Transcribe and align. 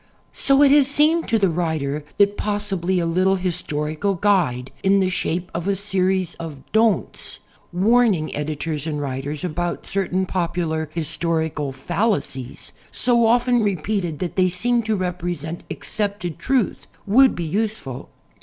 So 0.33 0.63
it 0.63 0.71
has 0.71 0.87
seemed 0.87 1.27
to 1.27 1.37
the 1.37 1.51
writer 1.51 2.03
that 2.17 2.35
possibly 2.35 2.97
a 2.97 3.05
little 3.05 3.35
his 3.35 3.61
torical 3.61 4.19
guide 4.19 4.71
in 4.81 4.99
the 4.99 5.11
shape 5.11 5.51
of 5.53 5.67
a 5.67 5.75
series 5.75 6.33
of 6.39 6.63
"Don'ts," 6.71 7.37
warning 7.71 8.35
editors 8.35 8.87
and 8.87 8.99
writers 8.99 9.43
about 9.43 9.85
certain 9.85 10.25
popular 10.25 10.89
historical 10.91 11.71
falla 11.71 12.21
cies, 12.21 12.71
so 12.91 13.27
often 13.27 13.61
repeated 13.61 14.17
that 14.17 14.37
they 14.37 14.49
seem 14.49 14.81
to 14.89 14.95
represent 14.95 15.61
accepted 15.69 16.39
truth, 16.39 16.87
would 17.05 17.35
be 17.35 17.45
useful. 17.45 18.09